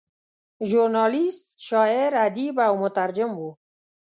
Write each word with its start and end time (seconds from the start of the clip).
ژورنالیسټ، 0.69 1.47
شاعر، 1.67 2.11
ادیب 2.25 2.55
او 2.67 2.73
مترجم 2.83 3.31
و. 3.35 3.39